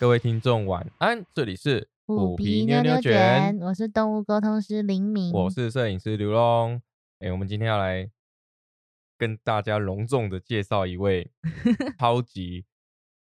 [0.00, 6.80] 各位听众晚安，这里是虎皮妞妞卷，我是动物沟通师林明，我是摄影师刘龙。
[7.18, 8.08] 哎，我们今天要来
[9.16, 11.32] 跟大家隆重的介绍一位
[11.98, 12.64] 超级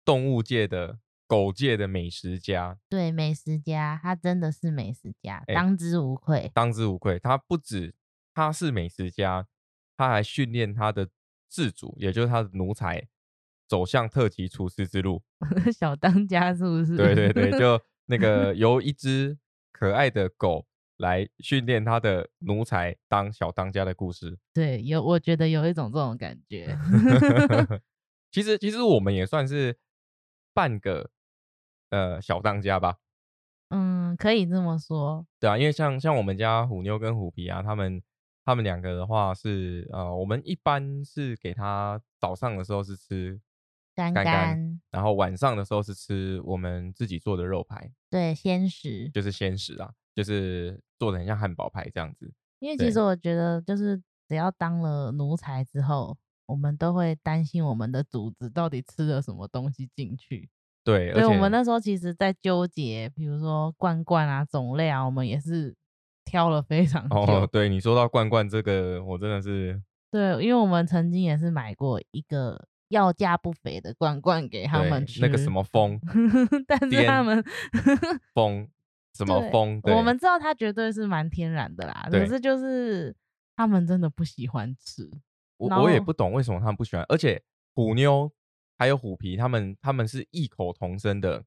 [0.04, 2.78] 动物界的狗界的美食家。
[2.90, 7.18] 对，美食家，他真的是美食家，当之无愧，当之无愧。
[7.18, 7.94] 他不止
[8.34, 9.46] 他是美食家，
[9.96, 11.08] 他还训练他的
[11.48, 13.08] 自主，也就是他的奴才。
[13.70, 15.22] 走向特级厨师之路，
[15.72, 16.96] 小当家是不是？
[16.96, 19.38] 对对对，就 那个由一只
[19.70, 20.66] 可爱的狗
[20.96, 24.36] 来训练他的奴才当小当家的故事。
[24.52, 26.76] 对，有我觉得有一种这种感觉。
[28.32, 29.78] 其实其实我们也算是
[30.52, 31.10] 半个
[31.90, 32.96] 呃小当家吧。
[33.68, 35.24] 嗯，可以这么说。
[35.38, 38.02] 对啊，因为像像我们家虎妞跟虎皮啊，他们
[38.44, 43.40] 他们两个的话是呃，我们一般是给他早上的时候是吃。
[43.94, 52.32] 干干，然后晚上的时候是吃我们自己做的肉排，对，鲜食就是鲜食啊，就是做的很像汉堡排这样子。
[52.60, 56.16] 因为其实我觉得，就是只要当了奴才之后，
[56.46, 60.48] 我们都会担心我们的主子到底吃了什么东西进去。
[60.82, 65.74] 对，所以我们那时候其实在纠结，比如说罐罐啊种类啊，我们也是
[66.24, 67.16] 挑了非常久。
[67.16, 72.66] 哦，对你说到罐罐这个，我真的是对，因为我们曾经也是买过一个。
[72.90, 75.98] 要价不菲的罐罐给他们吃，那个什么风，
[76.66, 77.42] 但是他们
[78.34, 78.68] 风
[79.14, 83.14] 什么风，我们知道它绝对是蛮天然的啦，可是就是
[83.54, 85.08] 他们真的不喜欢吃，
[85.56, 87.40] 我我也不懂为什么他们不喜欢，而且
[87.74, 88.30] 虎妞
[88.76, 91.44] 还有虎皮，他们他们是异口同声的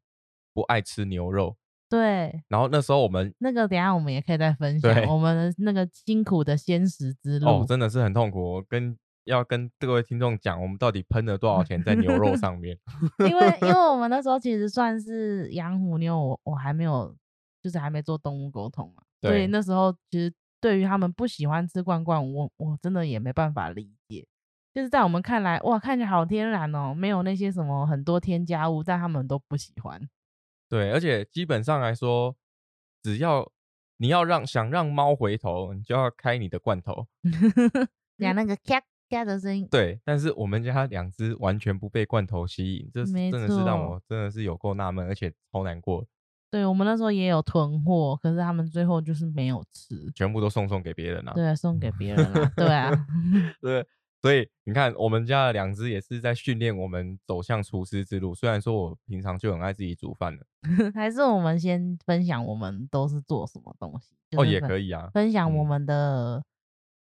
[0.54, 1.58] 不爱吃牛肉，
[1.90, 8.98] 对，然后那时候我们那个等下我们也可以再分享我们的那个辛苦的鲜食之路，哦，真的是很痛苦，跟。
[9.26, 12.78] 要跟各位听众讲，我们到底喷了多少钱在牛肉 上面？
[13.28, 17.16] 因为因为我们那时候其实算是养虎妞，我我还没有，
[17.62, 24.28] 就是还没做动物沟通嘛，所以那时候其实对于他们不喜欢吃罐罐，我我真的也没办法理解。
[24.74, 30.02] 就是在我们看来，哇，看起来好天然哦，没有那些什么很多添加物，但他们都不喜欢。
[30.68, 32.36] 对，而且基本上来说，
[33.04, 33.52] 只要
[33.98, 37.06] 你要让想让猫回头，你就要开你的罐头，
[38.18, 38.82] 讲那个 cat。
[39.14, 46.06] 家的声音对，但是我们家两只完全不被罐头吸引，这真的是让我真的是有够纳闷，而且超难过。
[46.52, 51.34] 对我们那时候也有囤货，可是他们最后就是没有吃，全部都送送给别人了。
[51.34, 52.52] 对，啊送给别人了。
[52.56, 52.92] 对啊，
[53.60, 53.84] 对，
[54.22, 58.36] 所以你看，我们家的两只也是在训练我们走向厨师之路。
[58.36, 60.46] 虽然说我平常就很爱自己煮饭了，
[60.94, 66.44] 还是我们先分享我们都是做什么东西哦，也可以啊，分享我们的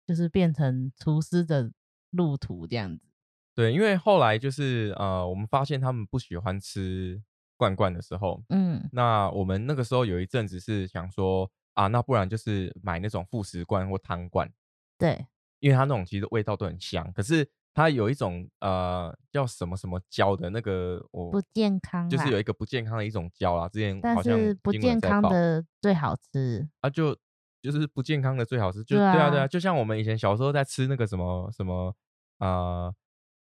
[0.06, 1.72] 就是变成厨师的。
[2.14, 3.06] 路途这样子，
[3.54, 7.22] 对，因为后来就是呃，我们发现他们不喜欢吃
[7.58, 14.52] 罐罐的时候，嗯，那我们那个时候有一阵子是想说啊，那不然就是买那种副食罐或汤罐，
[14.98, 15.28] 对，
[15.60, 26.68] 因为它那种其实味道都很香，可是它有一种呃叫什么什么胶的那个，我不健康，就是有一个不健康的一种胶啦，之前好像不健康的最好吃。
[26.82, 27.18] 啊，就
[27.64, 31.96] 就是不健康的最好吃，就对啊对啊，就像我们以前小时候在吃那个什么什么。
[32.40, 32.92] 啊，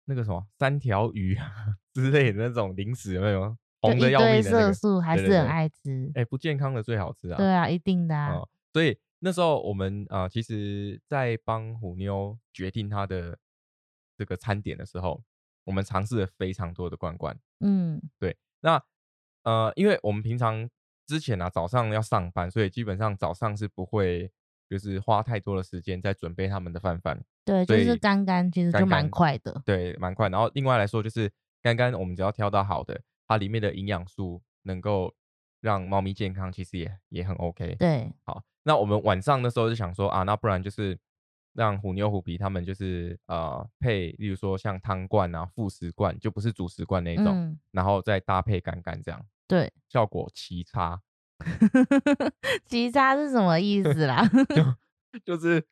[0.06, 1.35] 那个什么三条鱼
[1.96, 3.57] 之类的那种零食有没有？
[3.81, 6.12] 红的要命的色素还是很爱吃。
[6.13, 7.38] 哎，不健康的最好吃啊！
[7.38, 8.44] 对啊，一定的啊。
[8.72, 13.35] 所以那时候我们啊，其实，在帮虎妞决定她的
[14.16, 15.24] 这个餐点的时候，
[15.63, 17.35] 我们尝试了非常多的罐罐。
[17.62, 18.38] 嗯，对。
[18.59, 18.80] 那
[19.44, 20.69] 呃，因为我们平常
[21.13, 24.31] 之前啊，早上要上班，所以基本上早上是不会。
[24.69, 30.29] 就是花太多的时间在准备他们的饭饭，对，就是干干，其实就蛮快的，对，蛮快。
[30.29, 31.31] 然后另外来说，就是
[31.62, 35.13] 干干，我们只要挑到好的，它里面的营养素能够
[35.62, 37.75] 让猫咪健康，其实也也很 OK。
[37.75, 40.98] 对，好，那我们晚上的时候就想说啊，那不然就是
[41.54, 51.01] 让虎妞虎皮他们就是呃配，例如说像汤罐啊、副食罐，就不是主食罐那种，然后再搭配干干这样，对，效果奇差。
[52.66, 54.25] 奇差是什么意思啦？
[55.25, 55.66] 就 就是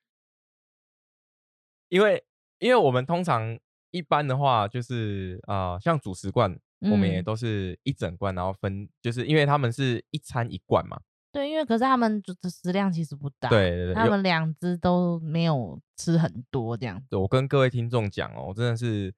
[1.87, 2.21] 因为
[2.59, 3.57] 因为我们通常
[3.91, 10.99] 一般的话，就是啊，像主食罐，我们也都是一整罐，然后分，就是因为他们是一餐一罐嘛。
[11.31, 17.01] 对，因为可是他们的食量其实不大，对对对，他们两只都没有吃很多这样。
[17.11, 19.13] 我跟各位听众讲哦，真的是，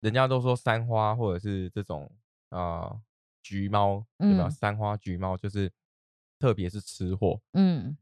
[0.00, 2.12] 人家都说三花或者是这种
[2.50, 3.00] 啊。
[3.42, 4.48] 橘猫对吧？
[4.50, 5.72] 三花橘猫就是，
[6.38, 7.40] 特别是吃货。
[7.52, 7.96] 嗯，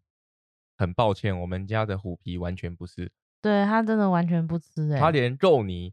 [0.76, 3.10] 很抱歉，我们家的虎皮完全不是。
[3.42, 5.92] 对它真的完全不吃哎，它连肉泥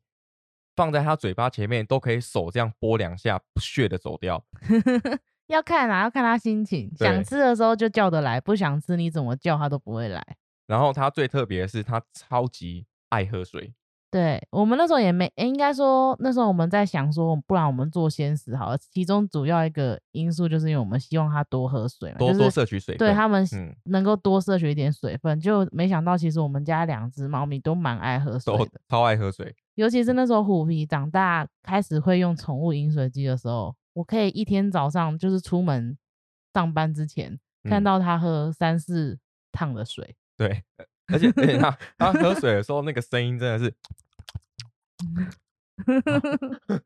[0.75, 4.43] 放在它嘴巴前面，都可以手这样拨两下，不屑的走掉。
[5.47, 10.25] 要看啊，要看它心情，想吃的时候就叫得来，不想吃你怎么叫它都不会来。
[10.65, 13.73] 然后它最特别的是，它超级爱喝水。
[14.13, 18.77] 对我们那时候也没，应该说那时候我们在想说，不然我们做鲜食好了。
[18.77, 23.43] 其中主要一个因素就是因为我们希望它多喝水，多多摄取水分，对他们
[23.85, 25.39] 能够多摄取一点水分。
[25.39, 29.55] 就没想到其实我们家两只猫咪都蛮爱喝水的，超爱喝水。
[29.73, 35.97] 尤其是那时候虎皮长大开始会用宠物饮水机的时候，我可以一天早上就是出门
[36.53, 39.17] 上班之前看到它喝三四
[39.51, 40.15] 趟的水。
[40.37, 40.63] 对，
[41.07, 43.73] 而且等一下，他喝水的时候那个声音真的是。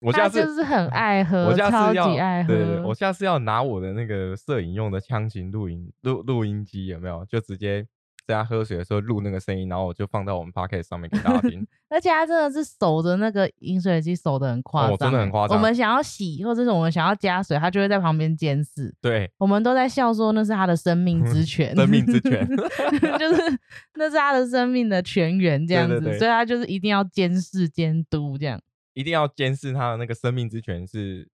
[0.00, 2.54] 我下次就是很爱喝，我下次要爱喝。
[2.54, 7.24] 对，我下次要拿我的那个摄影用的枪型录音录录音机，有没有？
[7.24, 7.86] 就直接。
[8.26, 11.64] 在他喝水的时候录那个声音，然后我就放到我们 podcast 上面给大家听。
[11.88, 15.56] 而且他真的是守着那个饮水机守的很夸张，真的很夸张。
[15.56, 18.92] 我们想要洗或者是我们想要加水，他就会在旁边监视。
[19.00, 22.44] 对，我们都在笑说那是他的生命之 泉，生命之泉
[23.18, 23.58] 就是
[23.94, 28.60] 那是他的生命的泉源这样子，所以他就是一定要监视监督这样，
[28.94, 31.28] 一定要监视他的那个生命之泉是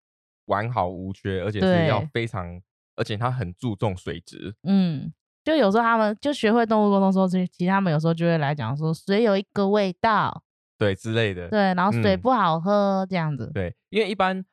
[0.44, 2.60] 完好无缺，而且是要非常，
[2.96, 4.54] 而且他很注重水质。
[4.64, 5.10] 嗯。
[5.44, 10.42] 就有时候他们就学会动物沟通，说其其实他们有时候就会来讲说水有一个味道，
[10.78, 14.44] 对之类的，对，然后水不好喝这样子，对，因为一般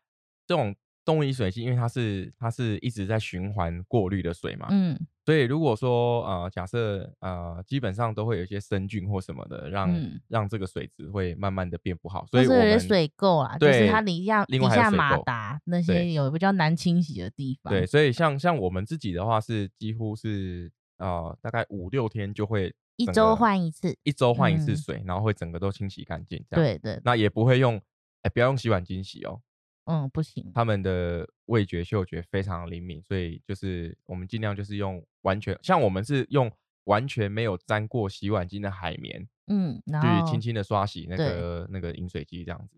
[0.47, 0.75] 这种
[1.05, 9.95] 动物饮水机，因为它是它是一直在循环过滤的水嘛，嗯，所以如果说呃假设呃基本上都会有一些生菌或什么的，让
[10.27, 20.71] 让这个水质会慢慢的变不好，所以我们水垢啊，就是它底下底下马达那些有比较难清洗的地方，对，所以像像我们自己的话是几乎是。
[20.99, 26.43] 啊，大概五六天就会一周换一次，一周换一次水，然后会整个都清洗干净。
[26.49, 27.81] 对对，那也不会用，
[28.21, 29.41] 哎，不要用洗碗巾洗哦。
[29.85, 30.51] 嗯，不行。
[30.53, 36.51] 他们的味觉、嗅觉非常灵敏，所以就是我们尽量就是用完全，像我们是用
[36.83, 42.77] 完全没有沾过洗碗巾的海绵，嗯，去轻轻的刷洗那个那个饮水机这样子。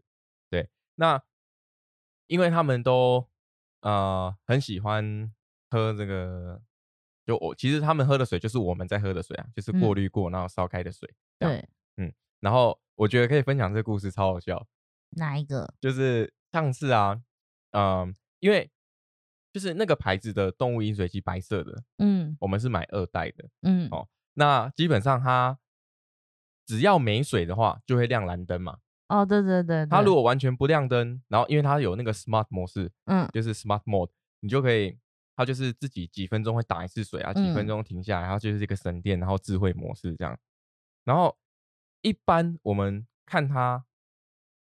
[0.50, 1.22] 对，那
[2.28, 3.28] 因为他们都
[3.82, 5.34] 呃很喜欢
[5.72, 6.62] 喝这个。
[7.26, 11.08] 就我其实他们喝的水就是我们在喝的水啊，就是过滤过然后烧开的水。
[11.38, 11.64] 对，
[11.98, 14.68] 嗯，然后我觉得可以分享这个故事，超好笑。
[15.12, 15.74] 哪一个？
[15.80, 17.22] 就是上次啊，
[17.72, 18.72] 嗯，因为
[19.54, 25.60] 就是那个牌子的动物饮水机白色的，嗯，我们是买二代的，嗯，哦，那基本上它
[26.66, 28.80] 只要没水的话，就会亮蓝灯嘛。
[29.10, 29.86] 哦，对对对。
[29.86, 34.10] 它如果完全不亮灯，然后因为它有那个 smart 模式，嗯，就是 smart mode，
[34.40, 34.98] 你就可以。
[35.42, 40.38] 它就是自己几分钟会打一次水啊，几分钟停下来，然后就是这个省电，然后智慧模式这样。
[41.04, 41.36] 然后
[42.02, 43.84] 一般我们看它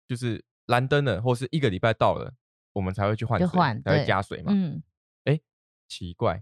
[0.07, 2.33] 就是蓝灯了，或是一个礼拜到了，
[2.71, 3.49] 我们才会去换水，
[3.83, 4.53] 才会加水嘛。
[4.55, 4.81] 嗯。
[5.25, 5.37] 哎，
[5.89, 6.41] 奇怪，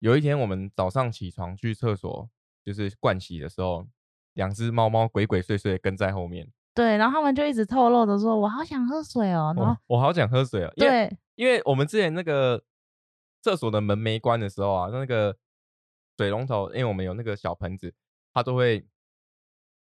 [0.00, 2.28] 有一天我们早上起床去厕所，
[2.62, 3.88] 就是盥洗的时候，
[4.34, 6.46] 两只猫猫鬼鬼祟祟跟在后面。
[6.74, 10.72] 对，然后他们就一直透露的说：“我好想喝水哦。”然后我好想喝水哦。
[10.76, 12.62] 对，因为我们之前那个。
[13.42, 15.36] 厕所的门没关的时候啊，那个
[16.18, 17.94] 水龙头，因为我们有那个小盆子，
[18.32, 18.86] 它都会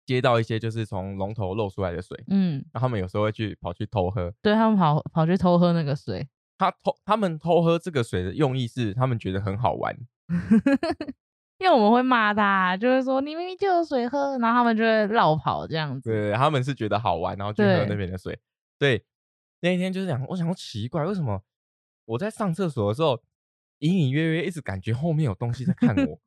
[0.06, 9.98] 接到一些就是从龙头漏出来的水，嗯，然后他们有时候会去跑去偷喝，对他们跑跑去偷喝那个水，他偷他们偷喝这个水的用意是他们觉得很好玩，
[11.58, 18.38] 因为我们会骂他，就会说你明明就有水喝，然后他们就会绕跑这样子，对，他们是觉得好玩，然后去喝那边的水，
[18.78, 19.06] 对，
[19.62, 21.42] 那一天就是讲，我想奇怪为什么
[22.04, 23.24] 我在上厕所的时候。
[23.80, 26.20] 隐隐约约一直感觉后面有东西在看 我，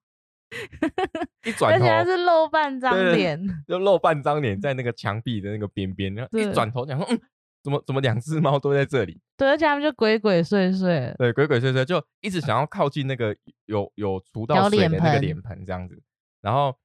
[1.45, 7.21] 一转头，而且是露半张脸，就露半张脸在那个墙壁的那个边边，然后一转头讲说，嗯，
[7.63, 9.21] 怎么怎么两只猫都在这里？
[9.37, 13.37] 对，而且他们就鬼鬼祟祟，对，鬼鬼祟祟就一直想要靠近那个
[13.67, 16.03] 有有除到水的那个脸盆这样子。
[16.41, 16.77] 然后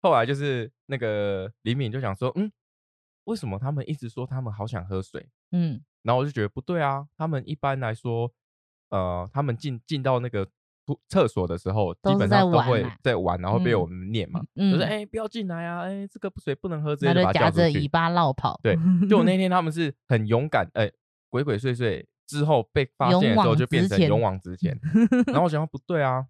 [0.00, 2.50] 后来就是那个李敏就想说，嗯，
[3.24, 5.28] 为什么他们一直说他们好想喝水？
[5.52, 8.32] 嗯，然后我就觉得不对啊，他们一般来说。
[8.92, 10.46] 呃，他们进进到那个
[11.08, 18.60] 厕所的时候，基本上都会在玩，然后被我们念嘛，就是哎，不要进来啊，哎，这个水不能喝，直接把夹着尾巴绕跑。
[18.62, 18.76] 对，
[19.08, 20.92] 就我那 天他们是很勇敢，哎，
[21.30, 24.78] 鬼鬼祟祟之后被发现的时候就变成勇往直前。
[25.28, 26.26] 然后我想 不对啊，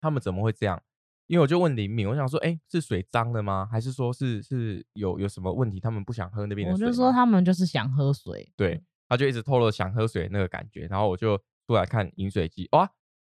[0.00, 0.82] 他们怎么会这样？
[1.26, 3.66] 因为我就问林敏，我想说，哎，是水脏了吗？
[3.70, 5.80] 还是说是是有有什么问题？
[5.80, 6.86] 他们不想喝那边的水？
[6.86, 8.52] 我就说他们就是想喝水。
[8.56, 11.40] 对，他就一直透露想喝水那个感觉，然后我就。
[11.68, 12.90] 出来看饮水机哇，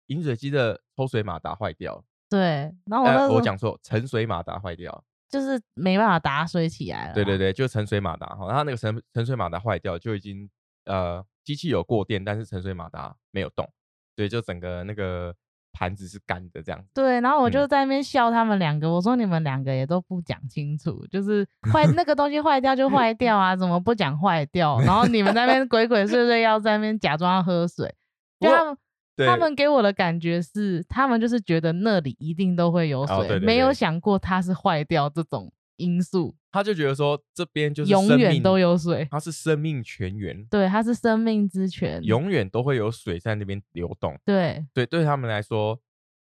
[0.06, 2.06] 饮水机的抽水马达坏掉。
[2.30, 5.04] 对，然后我我讲错，沉水马达坏掉。
[5.32, 7.14] 就是没办法打水起来了。
[7.14, 10.50] 对对对，就沉水马达哈，它那个沉沉水马达坏掉，就已经
[10.86, 13.68] 呃机器有过电，但是沉水马达没有动，
[14.16, 15.36] 所以就整个那个
[15.72, 16.84] 盘子是干的这样。
[16.96, 24.80] 对，然后我就在那边笑他们两个，我说你们两个也都不讲清楚，就是坏那个东西坏掉就坏掉啊，怎么不讲坏掉？
[24.82, 27.94] 然后你们那边鬼鬼祟祟要在那边假装要喝水，
[28.40, 28.78] 就他们。
[29.22, 36.34] 他们给我的感觉是，他们就是觉得那里一定都会有水，没有想过它是坏掉这种因素。
[36.50, 44.18] 他就觉得说这边就是永远都有水，它是生命泉源，对，它是生命之泉，永远都会有水在那边流动。
[44.24, 45.78] 对，对，对他们来说，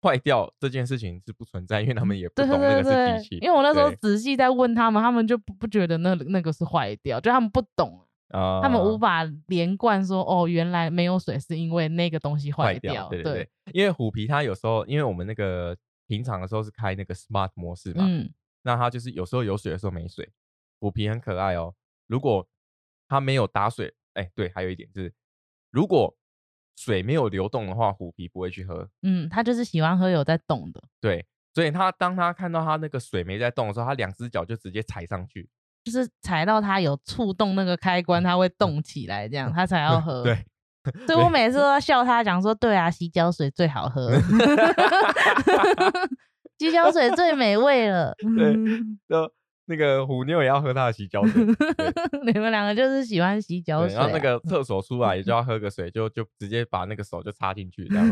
[0.01, 3.37] 坏掉这件事情是不存在，因为他们也不懂那个是机器。
[3.37, 8.05] 因为我那时候仔细在问他们，他们就不不觉得那那个是坏掉，就他们不懂。
[8.33, 13.07] 他们无法连贯说哦，原来没有水是因为那个东西坏掉。
[13.09, 20.27] 对对对，因为虎皮它有时候，因为我们那个平常的时候是开那个 smart 模式嘛，嗯，那它就是有时候有水的时候没水。
[20.79, 21.73] 虎皮很可爱哦，
[22.07, 22.45] 如果
[23.07, 25.13] 它没有打水，哎，对，还有一点就是，
[25.71, 26.13] 如果
[26.75, 28.89] 水没有流动的话，虎皮不会去喝。
[29.03, 30.83] 嗯，它就是喜欢喝有在动的。
[30.99, 35.49] 对，所以它当它看到它那个水没在动的时候，它两只脚就直接踩上去。
[35.83, 40.23] 就是踩到它有触动那个开关，它会动起来，这样它才要喝。
[40.23, 40.37] 对，
[41.05, 44.11] 所以我每次都要笑他，讲说：“对啊，洗脚水最好喝，
[46.57, 48.13] 洗脚水最美味了。
[48.37, 48.53] ”对，
[49.07, 49.33] 就
[49.65, 51.45] 那个虎妞也要喝他的洗脚水。
[52.25, 58.11] 你们两个就是喜欢洗脚水，然后那个厕所出来也就要喝个水，就就直接把那个手就插进去，这样。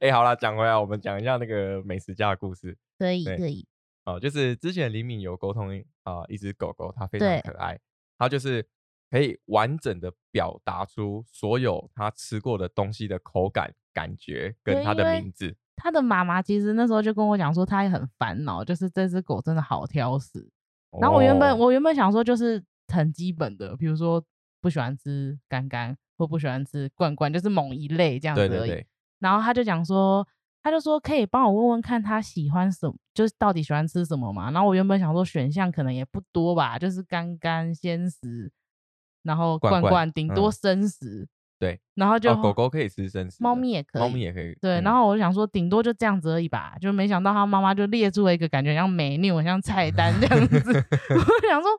[0.00, 2.76] 哎，好了，讲回来，我们讲一下那个美食家的故事。
[2.98, 3.66] 可以，可以。
[4.04, 5.72] 哦，就是之前李敏有沟通
[6.02, 7.78] 啊，一只狗狗，它非常可爱，
[8.18, 8.66] 它就是
[9.10, 15.56] 可以完整的表达出所有它吃过的东西的口感、感觉跟它的名字。
[15.76, 20.50] 它的妈妈其实那时候就跟我讲说，它也很烦恼，就是这只狗真的好挑食。
[21.00, 24.24] 然后我原本我原本想说，就是很基本的，比如说
[24.60, 28.86] 不喜欢吃干干或不喜欢吃罐罐，就是某一类这样子而已。
[29.18, 30.26] 然后他就讲说。
[30.64, 34.50] 他就说可以帮我问问看他喜欢什么，就是到底喜欢吃什么嘛。
[34.50, 38.50] 然后我原本想说选项可能也不多吧，就是干干鲜食，
[39.22, 41.28] 然后罐罐顶多生食。
[41.58, 44.52] 对，然后就狗狗可以吃生食，猫咪也可以，猫咪也可以。
[44.60, 50.56] 对，然后我就想说顶多就这样子而已吧，就没想到他妈妈就列出了一个感觉像美女，像菜单这样子。
[51.14, 51.70] 我想说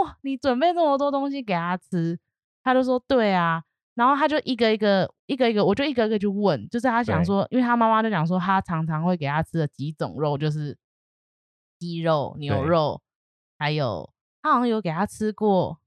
[0.00, 2.16] 哇，你准备这么多东西给他吃，
[2.62, 3.64] 他就说对啊。
[3.94, 10.78] 然后他就一个一个一个一个，我就一个一个去问，就是他想说，因为他妈妈就讲说，他常常会给他吃的几种肉，就是
[11.78, 13.02] 鸡肉、牛肉，
[13.58, 15.78] 还有他好像有给他吃过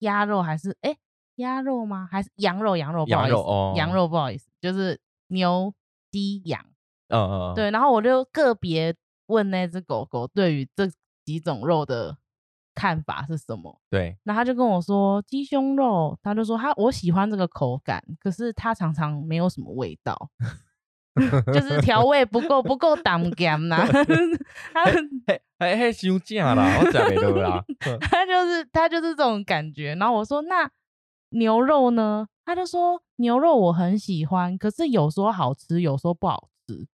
[0.00, 0.96] 鸭肉，还是哎
[1.36, 2.06] 鸭肉吗？
[2.10, 2.76] 还是羊肉？
[2.76, 3.06] 羊肉？
[3.06, 5.72] 羊肉哦，羊肉不好意思，就是牛、
[6.10, 6.62] 鸡、羊。
[7.08, 7.54] 嗯嗯。
[7.54, 8.94] 对，然后我就个别
[9.28, 10.86] 问那只狗狗对于这
[11.24, 12.18] 几种肉的。
[12.74, 13.80] 看法是什么？
[13.88, 20.30] 对，那他就跟我说鸡胸肉，他就说他我喜欢这个口感，可是它常常没有什么味道，
[21.52, 23.86] 就是调味不够不够淡 咸呐。
[24.74, 24.84] 他
[25.26, 27.64] 嘿嘿嘿休假啦，我讲没对啦。
[28.00, 29.94] 他就是他就是这种感觉。
[29.94, 30.68] 然后我说那
[31.30, 32.26] 牛肉呢？
[32.44, 36.48] 他就说牛肉我很喜欢，可是有时候好吃，有时候不好。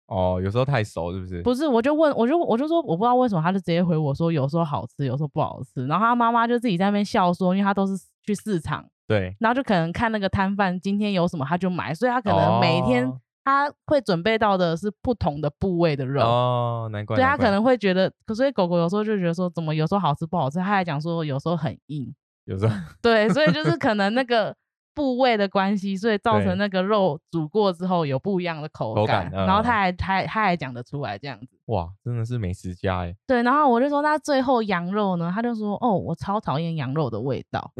[0.08, 1.42] 哦，有时候太熟是不是？
[1.44, 5.86] 不是，我就问，我就我就说，我不知道为什么，他就直接回我说，有时候好吃，有时候不好吃。
[5.88, 7.94] 然后他妈妈就自己在那边笑说，因为他都是
[8.24, 13.12] 去市场，对，然后就可能看那个摊贩今天有什么他就买，所以他可能每天
[13.44, 17.18] 他会准备到的是不同的部位的肉哦，难怪。
[17.18, 20.60] 对他可能会觉得，可所以狗狗有时候就觉得说，怎么有时候好吃不好吃？
[20.60, 22.14] 他还讲说，有时候很硬，
[22.46, 24.56] 有时候对，所以就是可能那个。
[24.98, 33.16] 部位的关系，所以造成那个肉煮过之后有不一样的口感，然后他还他他还讲得出来这样子，哇，真的是美食家哎。
[33.27, 37.72] 对，然后我就说那最后羊肉呢，他就说哦，我超讨厌羊肉的味道。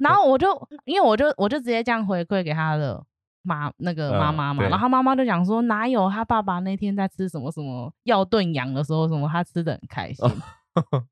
[0.00, 0.46] 然后我就
[0.84, 3.02] 因为我就我就直接这样回馈给他的
[3.42, 10.30] 妈那个妈妈嘛，然后他妈妈就讲说哪有他爸爸那天在吃什么什么要炖羊的时候，什么他吃的很开心，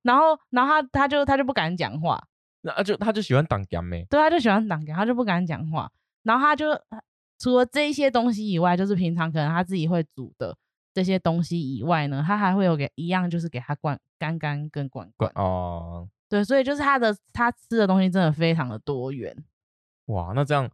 [0.02, 2.22] 然后然后他他就他就不敢讲话。
[2.66, 4.04] 那就他就喜欢挡干咩？
[4.10, 5.90] 对，他就喜欢挡干，他就不敢讲话。
[6.24, 6.66] 然后他就
[7.38, 10.56] 除了这些东西以外，就是平常可能他自己会煮的
[10.92, 15.30] 这些东西以外呢，他还会有给一样，就是给他灌干干跟灌灌。
[15.36, 19.36] 哦，对，所以就是他的他吃的东西真的非常的多元。
[20.06, 20.68] 哇，那这样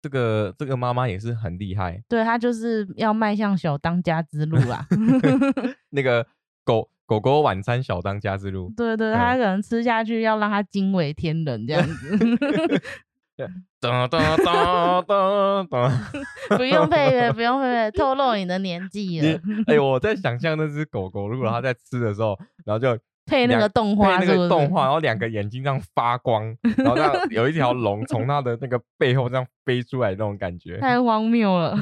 [0.00, 2.00] 这个这个妈妈也是很厉害。
[2.08, 4.86] 对他就是要迈向小当家之路啊。
[5.90, 6.24] 那个
[6.62, 6.88] 狗。
[7.06, 12.16] 狗狗晚餐小当家之路，对对，它可能吃下去要让它惊为天人这样子。
[13.80, 19.40] 噔噔噔噔噔，不用配乐，不用配乐，透露你的年纪了。
[19.66, 26.96] 哎，我在想象那只狗狗，如果它在吃的时候，然后就配那个动画，配那个动画，然后两个眼睛这样发光，然后
[27.30, 31.76] 有一条龙从它的那个背后这样飞出来，那种感觉太荒谬了。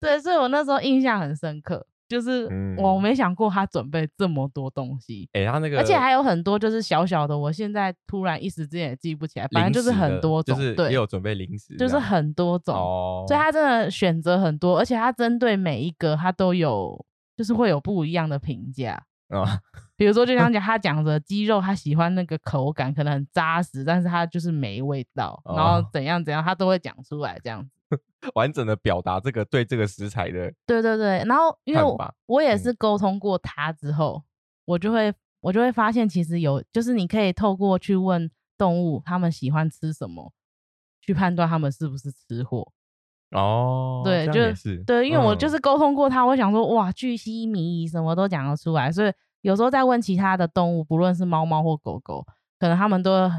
[0.00, 1.86] 对，所以我那时候印象很深刻。
[2.08, 2.48] 就是
[2.78, 12.74] 我没想过他准备这么多东西，哎，他那个，而且还有很多就是小小的，我现在突然一时之间也记不起来，反正就是很多种，对，也有准备零食，就是很多种，
[13.26, 17.04] 所以他真的选择很多，而且他针对每一个他都有，
[17.36, 19.60] 就是会有不一样的评价啊。
[19.96, 27.70] 比如说，就像讲 他讲的鸡肉，他喜欢那个口感可能很扎实，但是他就是没味道，然后怎样怎样，他都会讲出来这样子。
[28.34, 31.82] 完整的表达这个对这个食材的，对对对，然后因为
[32.26, 34.22] 我也是沟通过他之后，
[34.64, 40.32] 我就会我就会发现，其实有就是你可以透过去问动物他们喜欢吃什么，
[41.00, 42.72] 去判断他们是不是吃货。
[43.30, 49.12] 哦，对，就是对，因为我就是沟通过他，我想说哇，巨细靡遗，什么都讲得出来，所以
[49.42, 52.24] 有时候在问其他的动物，不论是猫猫或狗狗，
[52.58, 53.30] 可能他们都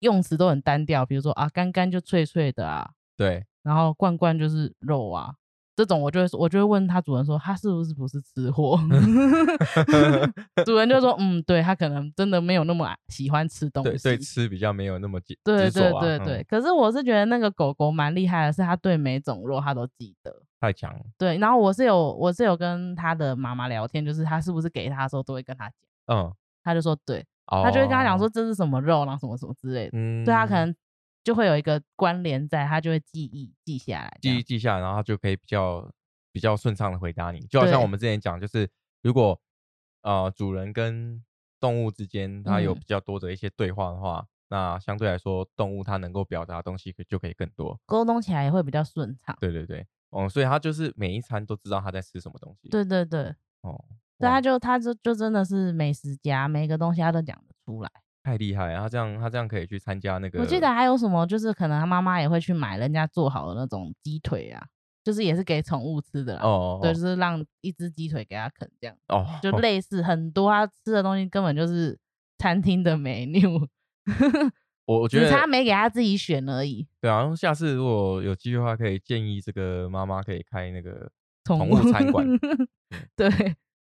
[0.00, 3.44] 用词都很单调，比如说啊，干干就脆脆的啊，对。
[3.66, 5.34] 然后罐罐就是肉啊，
[5.74, 8.78] 这种我就会我就会问他主人说他是不是不是吃货，
[10.64, 16.46] 主人就说嗯，对他可能真的没有那么喜欢吃东西，对吃比较没有那么记对对对对。
[16.48, 21.00] 可是我是觉得那个狗狗蛮厉害的，是它对每种肉它都记得，太强了。
[21.18, 25.64] 对，然后我是有我是有跟他的妈妈聊天，就是他是不是给他的时候都会跟他
[26.06, 26.32] 讲，嗯，
[26.62, 30.72] 他就说对，他就会跟他讲说这是什么肉，然后什么什么之类的，嗯，对他可能。
[31.26, 35.92] 就会有一个关联在，他就会记忆记下来，记忆记下来，然后他就可以比较
[36.30, 37.40] 比较顺畅的回答你。
[37.48, 38.70] 就好像我们之前讲，就是
[39.02, 39.36] 如果
[40.02, 41.20] 呃主人跟
[41.58, 49.36] 动物之间它有比较多的一些对话的话，那相对来说动物它能够表达的东西可就可以更多，沟通起来也会比较顺畅。
[49.40, 52.68] 对对对，哦，所以他就是每一餐都知道他在吃什么东西。
[52.68, 53.84] 对对对，哦，
[54.16, 57.90] 对，他就他就就真的是美食家，每个东西他都讲得出来。
[58.26, 60.40] 太厉害，他这样他这样可以去参加那个。
[60.40, 64.66] 我记得还有什么，就是可能他妈妈也会去买人家做好的那种鸡腿啊，
[65.04, 66.80] 就是也是给宠物吃的啦哦。
[66.82, 68.96] 对，就是让一只鸡腿给他啃这样。
[69.06, 69.24] 哦。
[69.40, 71.96] 就类似很多他吃的东西根本就是
[72.36, 73.68] 餐厅的 menu。
[74.86, 76.84] 我我觉得他没给他自己选而已。
[77.00, 81.08] 对啊，下次如果有机会的话，可以建议这个妈妈可以开那个
[81.44, 82.26] 宠物餐馆。
[83.14, 83.28] 对。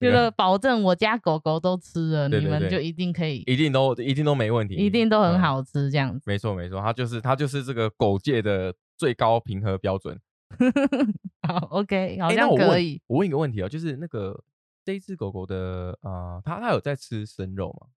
[0.00, 6.22] 就是保证我家狗狗都吃了，你们就一定可以，一定都一定都没问题，一定都很好吃这样子。
[6.26, 10.18] 没错没错，它就是它就是这个狗界的最高平和标准。
[11.46, 13.00] 好，OK，好像可以。
[13.06, 14.38] 我问一个问题啊，就是那个
[14.84, 17.88] 这一只狗狗的啊，它它有在吃生肉吗？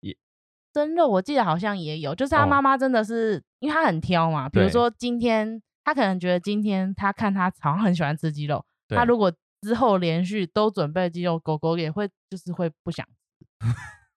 [0.00, 0.16] 也
[0.72, 13.66] 生肉，我记得好像也有，就是它妈妈真的是因为它很挑嘛，比如说今天它可能觉得今天它看它好像很喜欢吃鸡肉，它如果之后连续都准备鸡肉，狗狗也会就是会不想吃，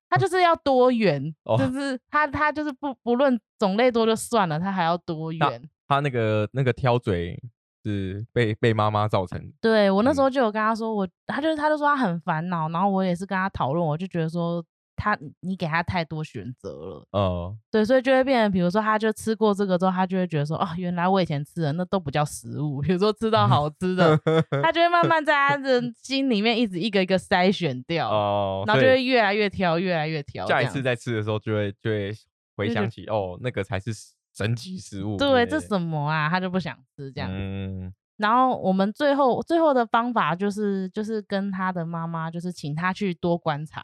[0.10, 5.70] 它就是要多元，就是它它就是不不论种类多就算了，它还要多元。
[5.88, 7.42] 它那个那个挑嘴
[7.84, 9.52] 是被被妈妈造成。
[9.60, 14.64] 对我那时候就有跟他说，我他就是他就说他很烦恼，然后我也是跟他讨论，我就觉得说。
[15.02, 22.80] 他，你给他太多选择了，哦，对，所以就会变成，比如说，他就吃过这个之后，他就会觉得说，哦，原来我以前吃的那都不叫食物。
[22.82, 24.16] 比如说吃到好吃的，
[24.62, 30.46] 他就会慢慢在他的 心里面一直一个一个筛选掉，哦，然后就会越来越挑，越来越挑。
[30.46, 32.14] 下一次再吃的时候，就会就会
[32.56, 33.92] 回想起，哦，那个才是
[34.36, 35.18] 神奇食物。
[35.18, 36.30] 对，这什么啊？
[36.30, 37.92] 他就不想吃这样嗯。
[38.18, 43.84] 然后我们最后最后的方法就是就是跟他的妈妈，就是请他去多观察。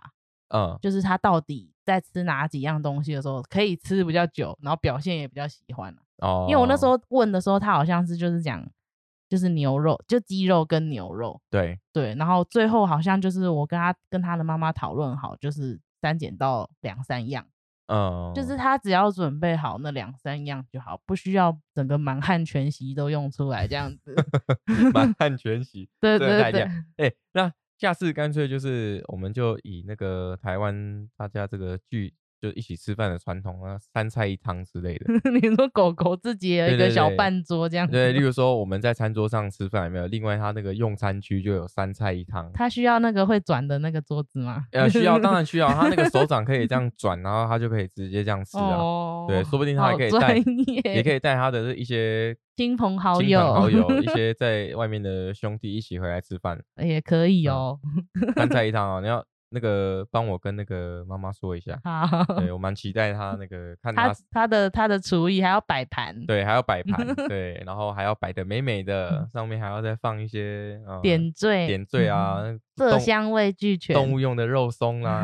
[0.50, 6.46] 嗯，就是他到底在吃哪几样东西的时候，可以吃比较久，然后表现也比较喜欢哦。
[6.48, 8.66] 因为我那时候问的时候，他好像是就是讲，
[9.28, 11.42] 就是牛肉，就鸡肉跟牛肉。
[11.50, 17.46] 对对，然后最后好像就是我跟他跟他的妈妈讨论好，就是三减到两三样。
[17.88, 24.16] 嗯，就是他只要准备好那两三样就好，不需要整个满汉全席都用出来这样子。
[24.94, 26.62] 满汉全席，对对对。
[26.98, 27.52] 哎，那。
[27.78, 32.13] 下次干脆就是，我们就以那个台湾大家这个剧。
[32.41, 35.06] 就一起吃饭的传统啊，三菜一汤之类的。
[35.32, 37.89] 你说狗狗自己有一个小半桌这样？
[37.89, 40.08] 对，例如说我们在餐桌上吃饭有没有？
[40.08, 42.52] 另外它那个用餐区就有三菜一汤。
[42.54, 44.65] 它需要那个会转的那个桌子吗？
[44.71, 45.67] 呃，需要，当然需要。
[45.69, 48.76] 它那个手掌可以这样 转，然后它就可以直接这样吃啊。
[48.78, 49.26] 哦。
[49.28, 50.38] 对，说不定它还可以带，
[50.93, 57.80] 也可以带它的一些 亲朋好友、好友一些在外面的兄弟一起回来吃饭，也可以哦。
[58.36, 59.26] 三菜一汤哦，你要。
[59.50, 72.40] 那个帮我跟那个妈妈说一下，好，对 我蛮期待他那个看他他的他的厨艺还要摆盘，对，还要摆盘， 对，然后还要摆的美美的，上面还要再放一些点缀点缀啊，
[72.76, 75.24] 色香味俱全，动物用的肉松啊，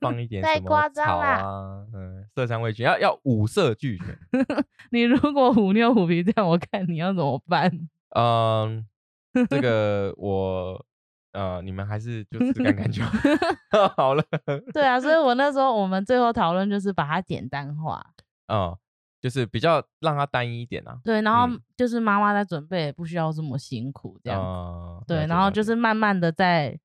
[0.00, 4.18] 放一点什么草啊，嗯，色香味俱要要五色俱全。
[4.90, 7.70] 你如果虎妞虎皮这样，我看你要怎么办？
[8.16, 8.84] 嗯，
[9.48, 10.84] 这个我。
[11.32, 13.02] 呃，你们还是就是干干就
[13.96, 14.24] 好了。
[14.72, 18.04] 对啊，所以我那时候我们最后讨论就是把它简单化，
[18.48, 18.76] 嗯，
[19.20, 20.98] 就是比较让它单一一点啊。
[21.04, 24.42] 对，然后就是妈妈在准备，不需要这么辛苦这样
[24.98, 25.04] 子。
[25.06, 26.78] 对，然后就是慢慢的在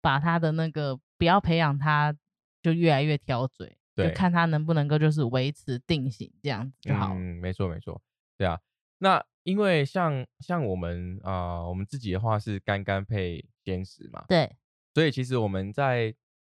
[0.00, 2.14] 把他的那个不要培养他，
[2.62, 7.14] 就越来越挑嘴，就看他能不能够就是维持定型这样子就好。
[7.14, 8.00] 嗯，没错没错，
[8.38, 8.58] 对啊。
[9.02, 14.56] 那因为像像我们啊，我们自己的话是干干配鲜食嘛，对，
[14.94, 16.14] 所以其实我们在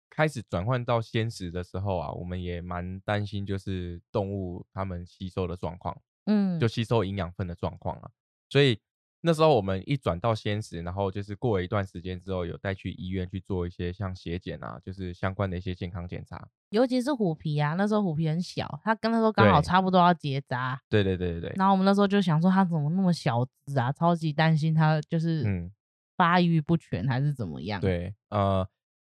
[0.10, 8.12] 开始转换到鲜食的时候啊，我们也蛮担心，就是动物它们吸收的状况，嗯，就吸收营养分的状况啊，
[8.49, 8.79] 所以。
[9.25, 16.47] 那时候我们一转到鲜食，然后就是过了一段时间之后，有带去医院去做一些像血检啊，就是相关的一些健康检查。
[16.69, 20.79] 尤其是虎皮啊，那时候虎皮很小，他跟他说刚好差不多要结扎。
[20.88, 21.53] 对对对对对。
[21.55, 23.91] 然后我们那时候就想说，他怎么那么小只啊？
[23.91, 25.71] 超级担心他就是嗯
[26.15, 27.81] 发育不全还是怎么样？
[27.81, 28.67] 对，呃，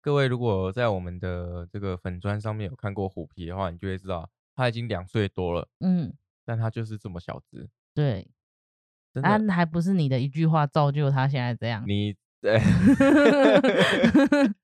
[0.01, 5.67] 各位如果在我们的这个粉砖上面有看过虎皮的话，你就会知道他已经两岁多了。
[5.81, 6.13] 嗯。
[6.45, 7.69] 但他就是这么小只。
[7.93, 8.25] 对。
[9.21, 11.83] 啊，还不是你的一句话造就他现在这样？
[11.87, 12.55] 你对，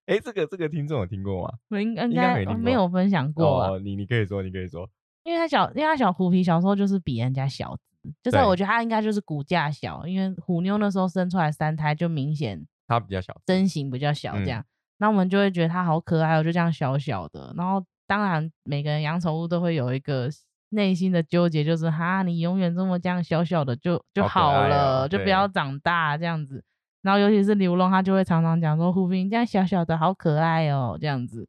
[0.05, 1.53] 哎，这个这个听众有听过吗？
[1.69, 3.63] 我应应该没有分享过。
[3.63, 4.87] 哦，你你可以说，你可以说，
[5.23, 7.75] 因为他小，因为他小虎皮小时候就是比人家小
[8.21, 14.63] 就是我觉得他应该就是骨架小，因为虎妞那时候生出来三胎就明显他比较小，身形比较小这样，
[14.99, 17.53] 那我们就会觉得他好可爱，哦，就这样小小的。
[17.57, 20.29] 然后当然每个人养宠物都会有一个。
[20.73, 26.63] 内心的纠结就是哈，你永远这么这样小小的就就好了，就不要长大这样子。
[27.01, 31.47] 然后尤其是刘龙，他就会常常讲说虎皮这样小小的好可爱哦这样子。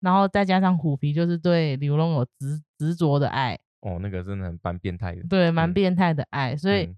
[0.00, 6.56] 然后再加上虎皮就是对刘龙有执执着的爱哦，那个真的很蛮变态的，对，蛮变态的爱。
[6.56, 6.94] 所以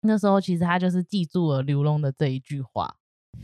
[0.00, 2.96] 那时候其实他就是记住了刘龙的这一句话，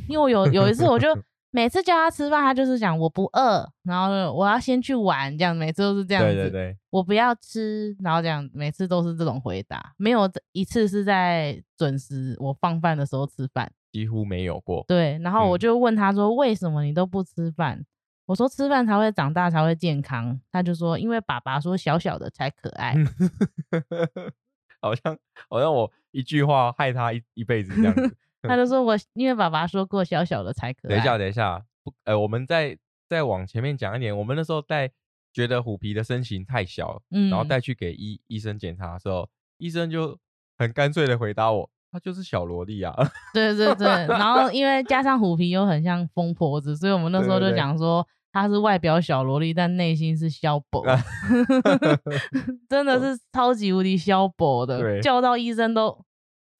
[0.09, 1.09] 因为我有有一次我就。
[1.55, 6.33] 每次叫他吃饭，他就是讲我不饿，然后我要先去玩，这样每次都是这样子。
[6.33, 14.83] 对对对，我不要吃，然后这样每次都是这种回答，没有一次是在准时我放饭的时候吃饭，几乎没有过。
[14.89, 17.85] 对，然后我就问他说：“为什么你都不吃饭？”
[18.25, 22.95] 我说：“吃饭才会长大，才会健康。”他就说：“因为爸爸说小小的才可爱。
[24.81, 25.17] ”好像
[25.51, 28.17] 好像我一句话害他一一辈子这样子。
[28.49, 32.77] 他就说：“我因为爸爸说过，小小的才可爱。”等一下，等一下，不，呃，我们再
[33.09, 34.17] 再往前面讲一点。
[34.17, 34.91] 我们那时候带
[35.33, 39.29] 觉得虎皮的身形太小，嗯，然后带去给医医生检查的时候，
[39.59, 40.19] 医生就
[40.59, 42.93] 很干脆的回答我：“他就是小萝莉啊。
[43.33, 50.85] ”对对对，然后因为加上虎皮又很像疯婆子，所以我们那时候就讲说他是外表小萝莉，但内心是消薄
[52.69, 56.05] 真的是超级无敌消薄的，叫到医生都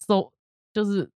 [0.07, 0.33] 手
[0.73, 1.11] 就是。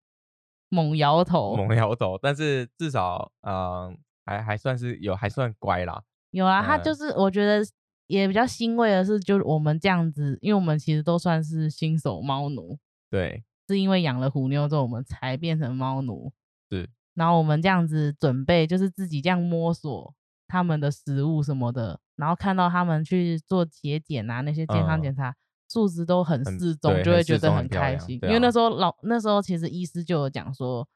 [0.69, 6.03] 猛摇头，猛摇头，但是至少，嗯，还还算是有，还算乖啦。
[6.31, 7.65] 有啊，他就是我觉得
[8.09, 12.79] 也比较欣慰的是，就是我们这样子，因为我们其实都算是新手猫奴，
[13.11, 16.33] 对，是因为养了虎妞之后，我们才变成猫奴，
[16.69, 16.89] 是。
[17.15, 20.15] 然后我们这样子准备，就是自己这样摸索
[20.47, 25.35] 他们的食物什么的，然后看到他们去做体检啊，那些健康检查。
[25.77, 28.19] 数值都很适中，就会觉得很开心。
[28.23, 30.89] 因为那时候老那时候其实医师就有讲说，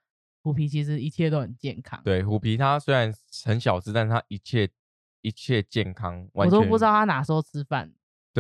[0.42, 2.00] 虎皮其实一切都很健康。
[2.02, 3.12] 对，虎皮它虽然
[3.44, 4.70] 很小只，但它一切
[5.20, 6.26] 一切健康。
[6.32, 7.92] 我都不知道它哪时候吃饭。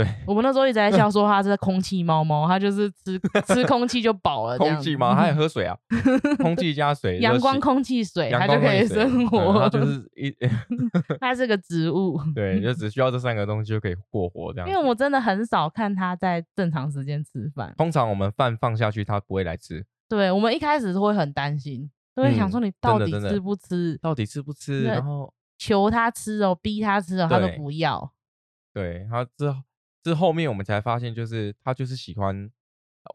[0.02, 4.56] 对我们那时候一直在笑说它是空气猫猫，它就是吃 吃空气就饱了。
[4.56, 5.76] 空气猫，它也喝水啊，
[6.40, 9.60] 空气加水，阳光空气水，它就可以生活。
[9.60, 10.34] 它就是一，
[11.20, 12.18] 它是个植物。
[12.34, 14.68] 对，就只需要这三个东西就可以过活这样。
[14.68, 17.74] 因为我真的很少看它在正常时间吃饭。
[17.76, 19.84] 通常我们饭放下去，它不会来吃。
[20.08, 23.98] 对，我们一开始都会很担心，都会想说你到底吃不吃？
[24.00, 24.84] 到底吃不吃？
[24.84, 28.12] 然后求它吃哦，逼它吃哦，它都不要。
[28.72, 29.58] 对，它之后。
[30.04, 32.50] 是后面我们才发现，就是他就是喜欢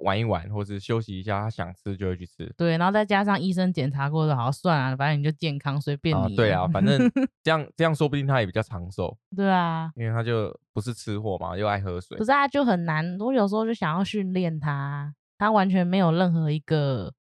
[0.04, 2.54] 玩一玩，或是休息一下，他想吃就会去吃。
[2.58, 6.36] 对，然后再加上医生检查过的，好算啊，反正你就健康，随便你。
[6.36, 6.98] 对啊，反正
[7.44, 9.18] 这样这样说不定他也比较长寿。
[9.36, 12.18] 对啊，因为他就不是吃货嘛，又爱喝水。
[12.18, 17.14] 可是他就很难，我有时候就想要训练他，他完全没有任何一个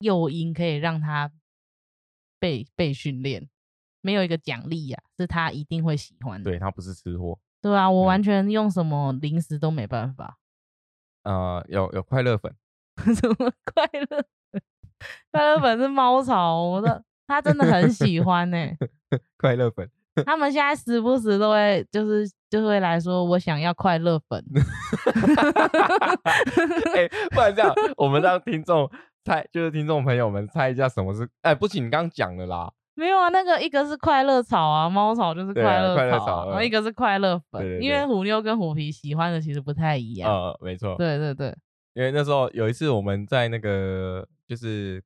[0.00, 1.30] 诱因可以让他
[2.38, 3.48] 被被训练。
[4.00, 6.48] 没有一个奖励呀，是他一定会喜欢的。
[6.48, 7.38] 对他不是吃货。
[7.60, 10.38] 对啊，我完全用什么零食都没办法。
[11.24, 12.54] 呃，有有快乐粉。
[13.14, 14.24] 什么快乐？
[15.30, 18.56] 快乐粉是猫草，我的他真的很喜欢呢。
[19.38, 19.88] 快乐粉。
[20.26, 24.44] 他们现在时不时都会，就是就会来说，我想要快乐粉。
[26.96, 28.90] 哎，不然这样，我们让听众
[29.24, 31.28] 猜，就是听众朋友们猜一下什么是？
[31.42, 32.72] 哎，不行，你刚刚讲了啦。
[32.98, 40.30] 没有啊，那个一个是快乐草啊，猫草就是快乐草，然后一个是快乐粉，因为虎妞跟虎皮喜欢的其实不太一样。
[40.30, 40.96] 呃，没错。
[40.96, 41.56] 对对对，
[41.94, 45.02] 因为那时候有一次我们在那个就是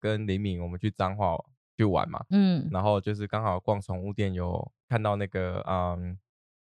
[0.00, 1.36] 跟林敏我们去彰化。
[1.78, 6.16] 去玩嘛，嗯，然后就是刚好逛宠物店，有看到那个嗯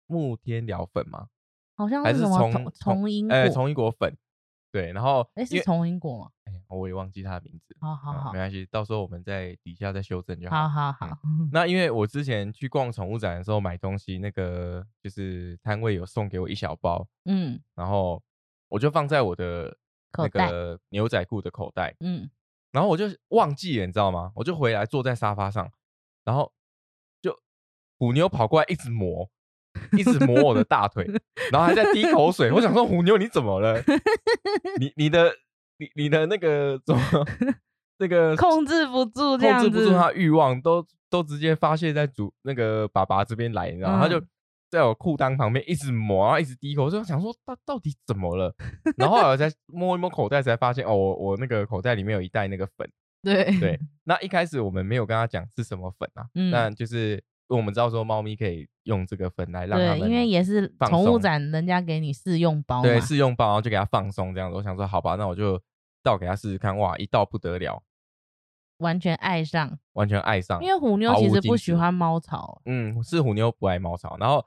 [0.06, 1.28] 木天疗粉嘛，
[1.78, 4.13] 好像是什么虫虫因哎虫因果粉，
[4.78, 6.32] 对，然后哎是虫因果吗？
[6.46, 10.70] 哎，我也忘记他的名字，好好好，没关系，到时候我们在底下再修正就好。
[10.70, 11.18] 好好好，
[11.52, 18.22] 那 因为我之前去逛宠物展的时候买东西，那个就是摊位有送给我一小包，嗯，然后
[18.68, 19.76] 我就放在我的
[20.18, 22.30] 那个牛仔裤的口袋，嗯。
[22.72, 24.32] 然后我就忘记了，你知道吗？
[24.36, 25.72] 我就回来坐在沙发上，
[26.24, 26.52] 然后
[27.22, 27.36] 就
[27.98, 29.28] 虎妞跑过来一直磨，
[29.98, 31.06] 一直磨我的大腿，
[31.52, 32.52] 然后还在滴口水。
[32.52, 33.82] 我想说虎妞你怎么了？
[34.80, 35.32] 你你的
[35.78, 37.02] 你你的那个怎么
[38.00, 44.00] 那个 控制不住，控制不住他欲望，都都直接发泄在主那个爸爸这边来，你知道？
[44.00, 44.22] 他就。
[44.70, 48.54] 在我裤裆旁边一直磨，然后一直滴口，就想说到到底怎么了？
[48.98, 52.86] 然后我再摸一摸口袋，才发现哦，我我那个口袋里面有一袋那个粉。
[53.24, 64.58] 对对， 那一开始我们没有跟他讲是什么粉啊，那就是我们知道说猫咪可以用这个粉来让它们，因为也是宠物展人家给你试用包，对试用包，然后就给它放松这样子。
[64.58, 65.62] 我想说好吧，那我就
[66.04, 67.82] 倒给它试试看，哇，一倒不得了，
[68.78, 74.46] 完全爱上，完全爱上，因为虎妞其实不喜欢猫草，嗯，是虎妞不爱猫草，然后。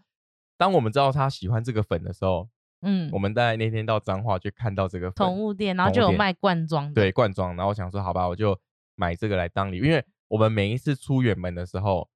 [0.60, 2.46] 当我们知道它喜欢这个粉的时候，
[2.82, 8.54] 嗯，我们在那天到彰化就看到这个宠物店，然后就有卖罐装，对罐装，然后我想说好吧，我就
[8.94, 12.06] 买这个来当礼物，因为我们每一次出远门的时候，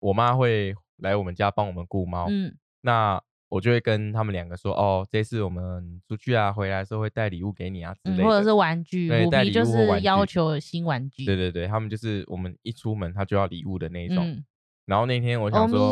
[0.00, 14.44] 我妈会来我们家帮我们顾猫，嗯，那我就会跟他们两个说，哦，这次我们出去啊，回来的时候会带礼物给你啊之类的，或者是玩具，对，带礼物或玩具，要求新玩具，对对对，他们就是我们一出门他就要礼物的那一种，
[14.86, 15.90] 然后那天我想说。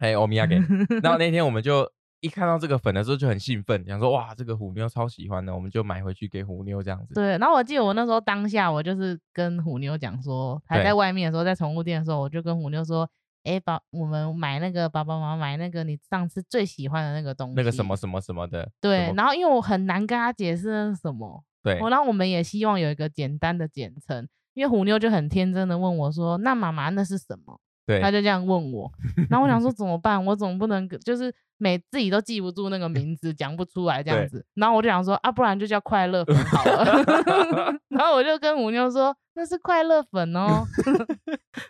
[0.00, 0.56] 哎，欧米亚给。
[1.02, 1.86] 然后那天我们就
[2.20, 7.14] 一看到这个粉的时候就很兴奋，想说哇，这个虎妞超喜欢的，我们就买回去给虎妞这样子。
[7.14, 13.08] 对，然后我记得我那时候当下我就是跟虎妞讲说，还在外面的时候，在宠物店的时候，我就跟虎妞说，
[13.44, 18.70] 哎，爸，我们买那个爸爸妈妈买那个你上次最喜欢的那个东西，那个什么什么什么的。
[18.80, 27.58] 对，然后因为我很难跟他解释那是什么，对，然后我们也希望有一个简单的简称，因为虎妞就很天真的问我说，那妈妈那是什么？
[27.98, 28.92] 他就这样问我，
[29.30, 30.22] 然后我想说怎么办？
[30.24, 34.44] 我总不能就是每自己都记不住那个名字，讲不出来这样子。
[34.54, 36.84] 然后我就想说啊，不然就叫快乐粉好了。
[37.88, 40.64] 然后我就跟五妞说那是快乐粉哦。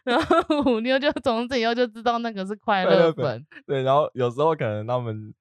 [0.05, 0.37] 然后
[0.73, 3.47] 五妞就从此以后就知道那个是快乐粉。
[3.67, 5.33] 对，然后有时候可能他们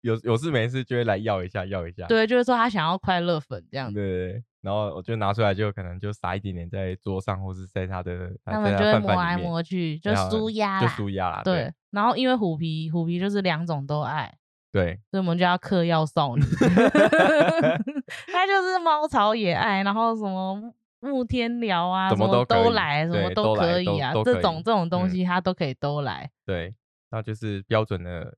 [0.00, 2.06] 有有事没事就会来要一下，要一下。
[2.06, 3.94] 对，就是说他想要快乐粉这样子。
[3.94, 4.42] 对。
[4.66, 11.42] 然后我就拿出来，就可能就撒一点点在桌上，或是在他的他们就会摸来摸去，就舒压，就舒压啦。
[11.44, 11.72] 对。
[11.92, 14.36] 然后因为虎皮，虎皮就是两种都爱，
[14.72, 16.42] 对，所以我们就要嗑药少女。
[18.32, 20.60] 他就是猫草也爱，然后什么
[20.98, 26.28] 木天聊啊，什么都来，什么都可以啊，这种这种东西他都可以都来。
[26.44, 26.74] 对，
[27.12, 28.36] 那就是标准的。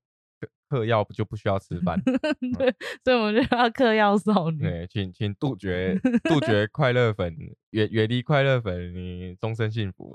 [0.68, 1.98] 嗑药不就不需要吃饭？
[2.58, 4.60] 对，所以我们就要嗑药少女。
[4.60, 7.34] 对，请请杜绝 杜绝快乐粉，
[7.70, 10.14] 远远离快乐粉，你终身幸福。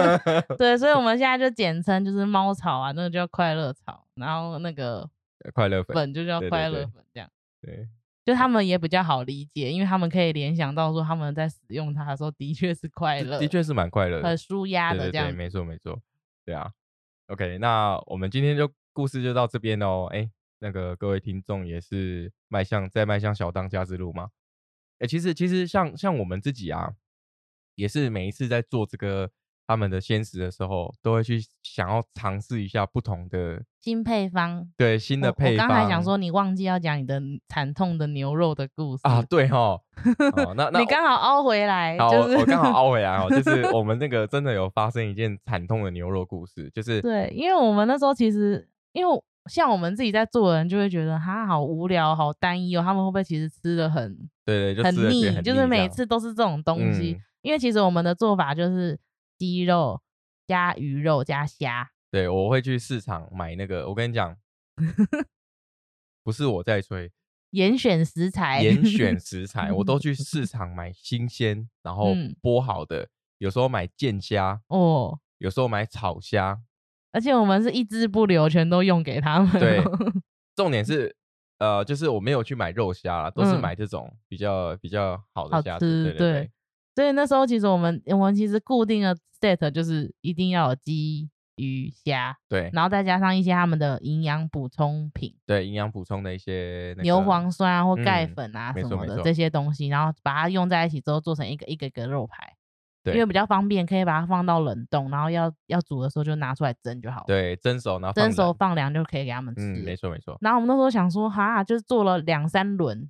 [0.56, 5.08] 对，所以我们现在就简称就是猫草啊，那个叫快乐草，然后那个
[5.52, 7.28] 快乐粉就叫快乐粉，这样。
[7.60, 7.88] 对，
[8.24, 15.26] 就他们也比较好理解，因为他们可以联想到说他们在使用它的时候的确是快乐，的确是蛮快乐，很舒压的这样。
[15.26, 16.00] 对没错没错，
[16.44, 16.70] 对啊。
[17.26, 18.70] OK，那我们今天就。
[18.98, 24.30] 故事就到这边哦，哎，那个各位听众也是迈向在迈向小当家之路吗？
[24.98, 26.94] 哎，其实其实像像我们自己啊，
[27.76, 29.30] 也是每一次在做这个
[29.68, 35.68] 他们的鲜食的时候，都会去想要尝试一下不同的新配方，对新的配方。
[35.68, 39.22] 我刚才想说，你忘记要讲你的惨痛的牛肉的故事啊？
[39.30, 39.80] 对哈，
[40.56, 48.68] 那 那你刚好凹回来，好，我刚好凹回来哦，就是我们那个真的有发生一件惨痛的牛肉故事，就是对，因为我们那时候其实。
[48.98, 52.82] 因为像我们自己在做的人，就会觉得他好无聊、好单一哦。
[52.82, 57.18] 他们会不会其实吃的很对对，很腻，就是每次都是这种东西。
[57.42, 58.98] 因为其实我们的做法就是
[59.38, 60.02] 鸡肉、
[60.46, 61.88] 加鱼肉加虾。
[62.10, 63.88] 对，我会去市场买那个。
[63.88, 64.36] 我跟你讲，
[66.24, 67.10] 不是我在吹，
[67.50, 73.08] 严选食材，严选食 材，我都去市场买新鲜，然后剥好的。
[73.38, 76.60] 有时候买剑虾哦，有时候买草虾，
[77.18, 79.50] 而且我们是一支不留，全都用给他们。
[79.58, 79.82] 对，
[80.54, 81.12] 重点是
[81.58, 86.04] 呃，就是我没有去买肉虾啦，都是买这种比较比较好的虾子。
[86.04, 86.50] 对对对。
[86.94, 91.28] 所以那时候其实我们我们其实固定的 set 就是一定要有鸡。
[91.60, 102.54] 鱼虾对，然后再加上一些他们的营养补充品，对，营养补充的一些牛磺酸啊或钙粉啊什么的这些东西，然后把它用在一起之后做成一个一个一个肉排，
[103.02, 107.24] 对，因为比较方便，可以把它放到冷冻，然后要要煮的时候就拿出来蒸就好了。
[107.26, 109.62] 对，蒸熟然后蒸熟放凉就可以给他们吃。
[109.62, 110.36] 嗯，没错没错。
[110.40, 113.08] 然后我们那时候想说，哈，就是做了两三轮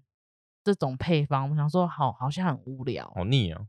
[0.62, 3.62] 这种配方，我们想说，好好像很无聊，好腻啊。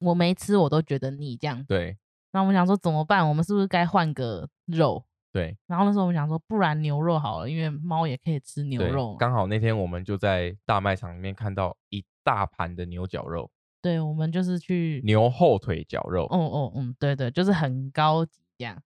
[0.00, 1.96] 我没吃，我都觉得腻，这样对。
[2.32, 3.28] 那我们想说怎么办？
[3.28, 5.04] 我们是不是该换个肉？
[5.32, 5.56] 对。
[5.66, 9.14] 然后那时候我们想说，不然牛肉好了，因为猫也可以吃牛肉。
[9.16, 13.50] 刚好那天我们就在大卖场里面看到一大盘的牛角肉。
[13.82, 16.24] 对，我们就是去牛后腿绞肉。
[16.24, 18.80] 哦哦嗯，对对，就是很高级这样。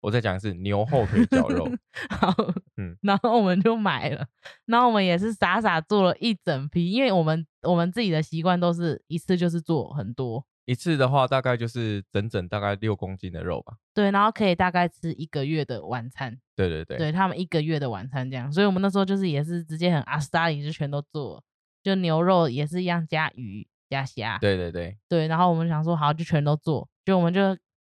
[0.00, 1.68] 我再讲一次牛后腿绞肉。
[2.08, 2.32] 好，
[2.76, 4.26] 嗯，然后我们就买了，
[4.66, 10.44] 然后我们也是傻傻做了一整批，因为我们我们自己的习惯都是一次就是做很多。
[10.66, 13.78] 一次的话，大概就是整整大概六公斤的肉吧。
[13.94, 16.38] 对，然后可以大概吃一个月的晚餐。
[16.54, 21.42] 对对对，对他们一个月的晚餐这样，所以我们那时候就是也是直接很阿斯达里就全都做，
[21.82, 24.38] 就牛肉也是一样加鱼加虾。
[24.38, 27.40] 对对对对，然后我们想说好就全都做，就我们就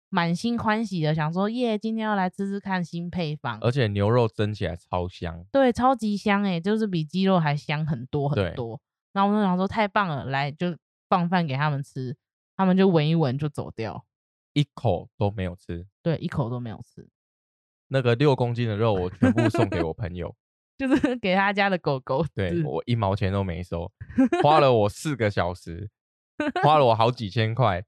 [0.09, 3.59] 满心欢喜的想说耶，今天要来吃吃看新配方。
[3.61, 5.44] 而且牛肉蒸起来超香。
[5.50, 8.80] 对，超级香哎，就是比鸡肉还香很多很多。
[9.12, 10.76] 然后我们想说太棒了，来就
[11.09, 12.16] 放饭给他们吃。
[12.57, 14.04] 他们就闻一闻就走掉，
[14.52, 15.85] 一口都没有吃。
[16.00, 17.09] 对，一口都没有吃。
[17.88, 20.33] 那个六公斤的肉，我全部送给我朋友，
[20.76, 22.24] 就是给他家的狗狗。
[22.34, 23.90] 对我一毛钱都没收，
[24.42, 25.88] 花了我四个小时，
[26.62, 27.84] 花了我好几千块。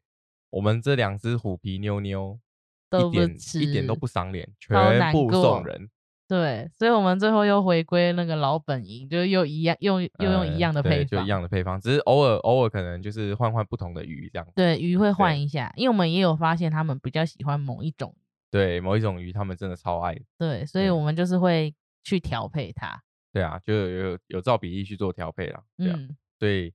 [0.50, 2.38] 我们这两只虎皮妞妞，
[3.10, 5.90] 一点一点都不赏脸，全部送人。
[6.28, 14.48] 对，所以我们最后又回归那个老本营，就是又一样用又用一样的配方，就一样的配方，只是偶尔偶尔可能就是换换不同的鱼这样。
[14.52, 18.12] 对，鱼会换一下，因为我们也有发现他们比较喜欢某一种。
[18.50, 20.18] 对，某一种鱼他们真的超爱。
[20.36, 21.72] 对，所以我们就是会
[22.06, 23.02] 去调配它。
[23.32, 25.64] 对啊，就有有照比例去做调配了。
[25.78, 26.16] 嗯。
[26.38, 26.72] 所以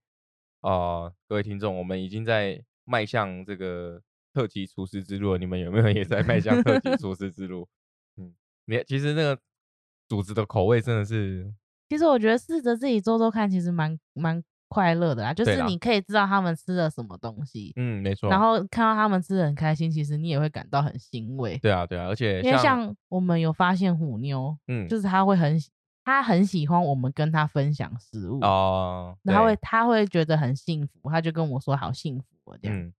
[0.59, 4.01] 啊，各位听众，我们已经在迈向这个
[4.33, 7.69] 特级厨师之路，你们有没有也在迈向特级厨师之路？
[8.17, 9.39] 嗯你其实那个
[10.09, 11.53] 组织的口味真的是，
[11.89, 15.33] 其实我觉得试着自己做做看，其实蛮蛮快乐的啦。
[15.33, 18.29] 就是你可以知道他们吃了什么东西，嗯，没错。
[18.29, 21.57] 然后看到他们吃的很开心，其实你也会感到很欣慰。
[21.57, 25.59] 对啊，对啊，而且因为像我们有发现虎妞，嗯，就是他会很
[26.05, 32.93] 他很喜欢我们跟他分享食物哦，他会他会觉得很幸福，他就跟我说好幸福这样。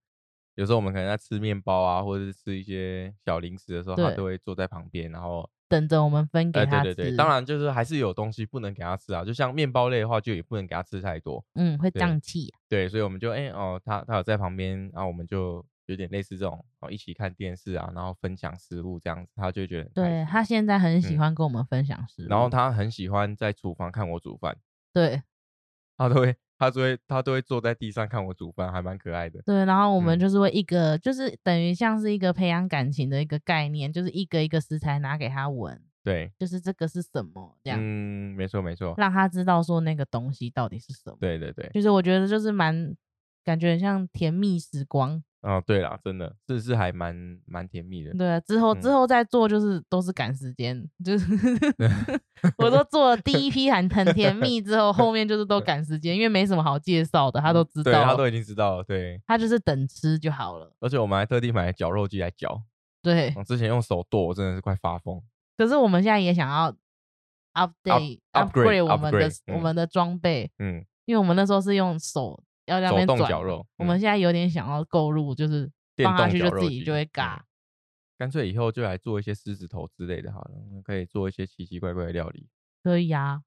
[0.55, 6.93] 有时候我们可能在吃面包啊，或者是吃一些小零食的时候，他都会坐在旁边，然后等着我们分给他吃。
[6.93, 12.53] 对对对，当然就是还是有东西不能给他吃啊，就像面包类的话，就也不能给他吃太多，嗯，会胀气。
[12.69, 24.55] 对，所以我们就哎哦，他他有在旁边，然后我们就有点类似这种哦，一起看电视啊，然后分享食物这样子，他就觉得对他现在很喜欢跟我们分享食物，然后他很喜欢在厨房看我煮饭，
[24.93, 25.23] 对，
[25.97, 26.35] 他都会。
[26.55, 29.41] 他都会，他都会坐在地上看我煮饭，还蛮可爱的。
[29.41, 37.77] 对，然后我们就是会一个，就是等于像是一个培养感情的一个概念，就是一个一个食材拿给他闻，对，就是这个是什么这样。
[37.81, 41.17] 嗯，没错没错，让他知道说那个东西到底是什么。
[41.19, 42.95] 对对对，就是我觉得就是蛮
[43.43, 45.21] 感觉很像甜蜜时光。
[45.43, 47.13] 哦，对啦，真的，这是还蛮
[47.45, 48.13] 蛮甜蜜的。
[48.13, 51.25] 对啊，之后之后再做就是都是赶时间，就是
[52.57, 60.73] 我都做了第一批很很甜蜜之后，后面就是都 赶时间，因为没什么好介绍的，他都知道，对他都已经知道了，对，他就是等吃就好了。
[60.79, 62.63] 而且我们还特地买绞肉机来绞，
[63.01, 65.21] 对，我之前用手剁，我真的是快发疯。
[65.57, 66.73] 可是我们现在也想要
[67.53, 72.41] update upgrade 我们的我们的装备，嗯，因为我们那时候是用手。
[72.65, 73.29] 要那边转，
[73.77, 75.71] 我们现在有点想要购入，就是
[76.03, 77.45] 放下去就自己就会嘎。
[78.17, 80.51] 干脆以后就来做一些狮子头之类的，好了，
[80.83, 82.47] 可以做一些奇奇怪怪的料理。
[82.81, 83.41] 可以啊，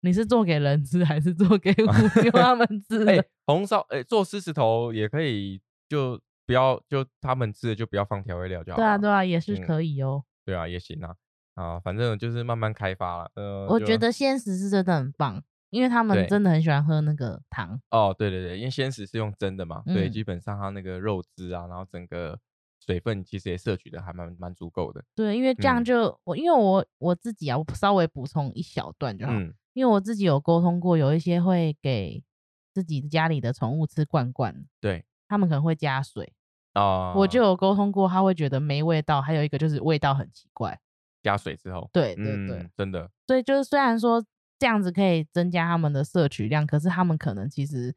[0.00, 1.72] 你是做给人吃还是做给
[2.32, 3.04] 他们 吃？
[3.06, 8.76] 哎，红烧哎，做狮子头也可以，就不要就他们吃的就不要放调味料就好。
[8.76, 10.24] 对啊，对啊，也是可以哦。
[10.46, 11.14] 对啊，也行啊，
[11.54, 13.30] 啊，反正就是慢慢开发了。
[13.34, 15.42] 呃，我觉得现实是真的很棒。
[15.70, 22.38] 因为他们真的很喜欢喝那个糖哦，对对对，因为鲜食是用蒸的嘛，所以基本上它那个肉汁啊，然后整个
[22.84, 25.04] 水分其实也摄取的还蛮蛮足够的。
[25.14, 29.32] 对，因为这样就我因为我我自己啊，我稍微补充一小段就好。
[29.32, 29.54] 嗯。
[29.74, 32.24] 因为我自己有沟通过，有一些会给
[32.74, 36.32] 自己家里的宠物吃罐罐，对，他们可能会加水
[36.72, 37.14] 啊。
[37.14, 40.80] 我就有沟通过，他会觉得没味道，还有一个就是味道很奇怪。
[41.22, 43.08] 加水之后，对对对，真的。
[43.28, 44.24] 所以就是虽然说
[44.58, 47.94] 这样子可以增加他们的摄取量，可是他们可能其实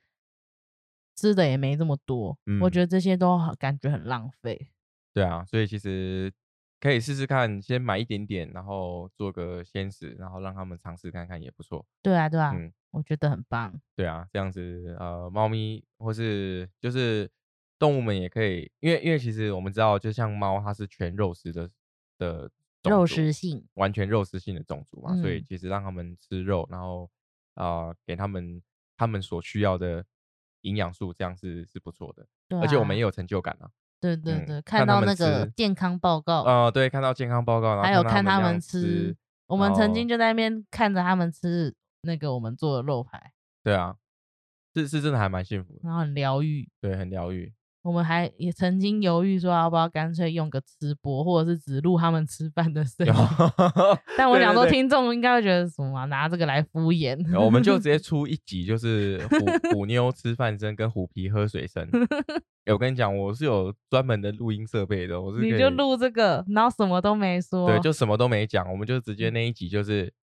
[1.15, 2.37] 吃的也没这么多。
[2.61, 4.71] 我觉得这些都感觉很浪费。
[5.13, 6.31] 对啊，所以其实
[6.79, 11.85] 可以试试看，先买一点点，然后做个鲜食，然后让他们尝试看看也不错。
[12.01, 13.73] 对啊，对啊，嗯，我觉得很棒。
[13.95, 17.29] 对啊，这样子呃，猫咪或是就是
[17.77, 21.69] 动物们也可以，因为因为其实我们知道，就像猫，它是全肉食的
[22.17, 22.49] 的
[22.83, 27.09] 肉食性，完全肉食性的种族嘛，所以其实让他们吃肉，然后
[27.53, 28.61] 啊，给他们
[28.97, 30.03] 他们所需要的
[30.61, 32.25] 营养素，这样是是不错的，
[32.59, 33.69] 而且我们也有成就感啊。
[33.99, 39.15] 对对对，看到那个健康报告啊，对，看到健康报告，然后还有看他们吃，
[39.45, 43.31] 我们曾经就在那边看着他们吃那个我们做的肉排。
[43.63, 43.95] 对啊，
[44.73, 47.53] 是是真的还蛮幸福的，然后很疗愈，对，很疗愈。
[47.83, 53.13] 我们还也曾经犹豫说要不要干脆用个直播，或者是只录他们吃饭的声音。
[54.15, 57.17] 但我想说，听众应该会觉得什么，拿这个来敷衍。
[57.39, 61.87] 我们就直接 出一集，就是虎 虎妞吃饭声跟虎皮喝水声。
[62.71, 70.13] 我跟你讲，我是有专门的录音设备的，我是你就录这个，然后什么都没说，对，就什么都没讲，我们就直接那一集就是。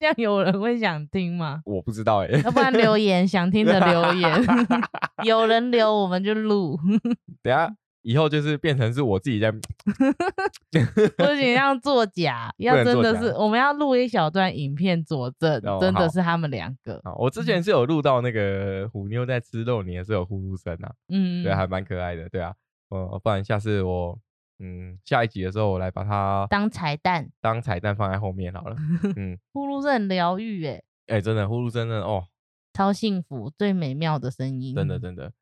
[0.00, 1.60] 这样有人会想听吗？
[1.66, 4.46] 我不知道哎，要不然留言想听的留言，
[5.24, 6.78] 有人留我们就录。
[7.44, 7.70] 等下
[8.00, 16.98] 以后就是变成是我自己在， 不行，要作假，要真的是我们要录一小段影片佐证，真的是他们两个。
[17.18, 22.54] 我之前是有录到那个虎妞在吃肉，你也是有呼噜声啊，嗯，对，还蛮可爱的，对啊，
[22.88, 24.18] 呃，不然下次我。
[24.60, 28.76] 嗯，下一集的时候我来把它当彩蛋，当彩蛋放在后面好了。
[29.16, 32.26] 嗯， 呼噜声很疗愈诶，哎，真的呼噜声真的哦，
[32.74, 35.32] 超幸福，最美妙的声音，真的真的，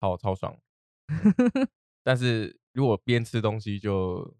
[0.00, 0.56] 好超爽。
[2.04, 4.36] 但是如果边吃东西就。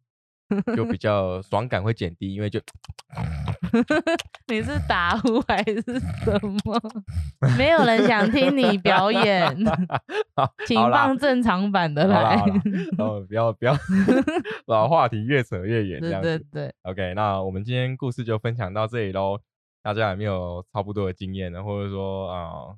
[0.77, 2.61] 就比较爽感会减低，因为就
[4.49, 6.81] 你是打呼 还是什么？
[7.57, 9.57] 没有人想听你表演，
[10.67, 12.37] 请放正常版的来。
[12.99, 13.77] 哦，不要不要，
[14.67, 16.73] 把话题越扯越远，这样对对。
[16.83, 19.39] OK，那我们今天故事就分享到这里喽。
[19.83, 21.63] 大家有没有差不多的经验呢？
[21.63, 22.75] 或者说啊，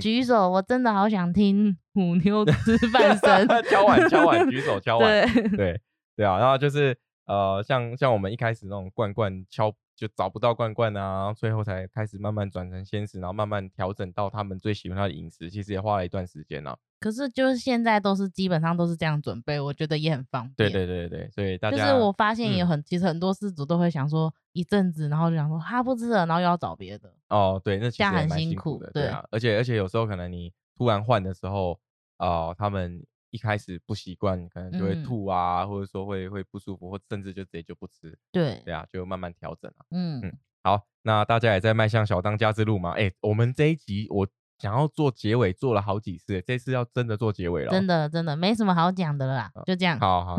[0.00, 5.80] 举手，我真的好想听虎妞吃饭声，敲碗敲碗，举手敲碗，对对。
[6.16, 6.96] 对啊，然后就是
[7.26, 16.76] 呃，像像我们一开始那种罐罐敲就找不到罐罐啊，最后才开始慢慢转成鲜食，然后慢慢调整到他们最喜欢的饮食，其实也花了一段时间呢。
[17.00, 20.70] 可是就是现在都是基本上都是这样准备，我觉得也很方便。
[20.70, 27.12] 对对对对，所以大家就是我发现也很，其实很多饲主都会想说一阵子，然后就想说他不吃了，然后又要找别的。
[27.28, 31.78] 哦，对，那其实很辛苦的，对啊，而且而且有时候可能你突然换的时候，
[32.16, 33.04] 啊，他们。
[33.34, 38.16] 一开始不习惯，可能就会吐啊，或者说会会不舒服，或甚至就直接就不吃。
[38.30, 39.84] 对，对啊，就慢慢调整啊。
[39.90, 42.92] 嗯嗯，好，那大家也在迈向小当家之路嘛？
[42.92, 44.24] 哎，我们这一集我
[44.58, 47.72] 想要做结尾，做了好几次，这次要真的做结尾了。
[47.72, 49.98] 真的真的没什么好讲的了，就这样。
[49.98, 50.36] 好好，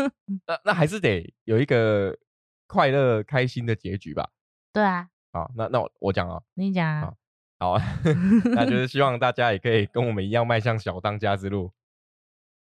[0.48, 2.16] 那那还是得有一个
[2.66, 4.30] 快乐开心的结局吧。
[4.72, 5.06] 对啊。
[5.34, 6.40] 好，那那我我讲啊。
[6.54, 7.12] 你讲啊。
[7.60, 7.76] 好，
[8.54, 11.70] 那就是希望大家也可以跟我们一样迈向小当家之路。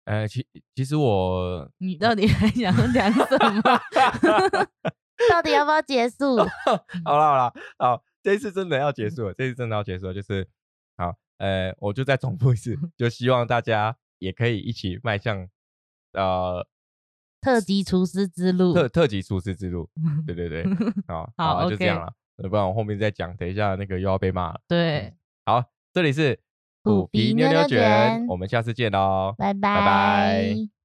[0.08, 3.20] 呃，其其实我，你到底 还想讲什
[3.60, 3.60] 么？
[5.28, 6.38] 到底要不要结束？
[7.04, 10.48] 好了好了，好，这次真的要结束了，这次真的要结束了，就是
[10.96, 15.46] 好，呃，我就再重复一次，就希望大家也可以一起迈向
[16.14, 16.66] 呃
[17.42, 19.90] 特级厨师之路，特特级厨师之路，
[20.26, 20.64] 对对对，
[21.06, 22.10] 好，好，就这样了，
[22.48, 24.60] 不然我后面再讲，等一下那个又要被骂了。
[24.66, 25.12] 对，
[25.44, 26.40] 好，这里是。
[26.88, 30.77] 虎皮妞妞卷，我们下次见喽，拜拜。